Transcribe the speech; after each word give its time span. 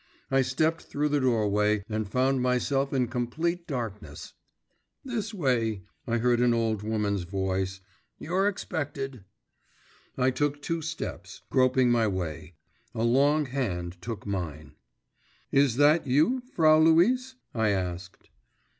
I 0.31 0.41
stepped 0.41 0.81
through 0.81 1.09
the 1.09 1.19
doorway, 1.19 1.83
and 1.87 2.09
found 2.11 2.41
myself 2.41 2.91
in 2.91 3.07
complete 3.07 3.67
darkness. 3.67 4.33
'This 5.05 5.31
way.' 5.31 5.83
I 6.07 6.17
heard 6.17 6.39
an 6.39 6.55
old 6.55 6.81
woman's 6.81 7.21
voice. 7.21 7.81
'You're 8.17 8.47
expected.' 8.47 9.23
I 10.17 10.31
took 10.31 10.59
two 10.59 10.81
steps, 10.81 11.43
groping 11.51 11.91
my 11.91 12.07
way, 12.07 12.55
a 12.95 13.03
long 13.03 13.45
hand 13.45 14.01
took 14.01 14.25
mine. 14.25 14.73
'Is 15.51 15.75
that 15.75 16.07
you, 16.07 16.41
Frau 16.55 16.79
Luise?' 16.79 17.35
I 17.53 17.69
asked. 17.69 18.31